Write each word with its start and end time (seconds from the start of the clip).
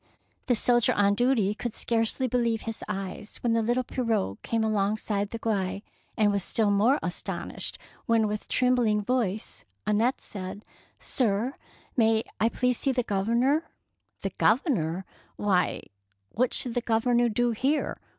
The 0.47 0.55
soldier 0.55 0.93
on 0.93 1.13
duty 1.13 1.53
could 1.53 1.75
scarcely 1.75 2.27
believe 2.27 2.63
his 2.63 2.83
eyes 2.87 3.37
when 3.43 3.53
the 3.53 3.61
little 3.61 3.83
pirogue 3.83 4.41
came 4.41 4.63
alongside 4.63 5.29
the 5.29 5.37
quay, 5.37 5.83
and 6.17 6.31
was 6.31 6.43
still 6.43 6.71
more 6.71 6.97
astonished 7.03 7.77
when 8.07 8.27
with 8.27 8.47
trembling 8.47 9.03
voice 9.03 9.63
Annette 9.85 10.19
said, 10.19 10.65
—"Sir, 10.99 11.53
may 11.95 12.23
I 12.39 12.49
please 12.49 12.79
see 12.79 12.91
the 12.91 13.03
Grovernor?^'" 13.03 13.61
The 14.23 14.31
Governor! 14.39 15.05
why, 15.35 15.83
what 16.31 16.51
should 16.51 16.73
the 16.73 16.81
Governor 16.81 17.29
do 17.29 17.51
here? 17.51 17.99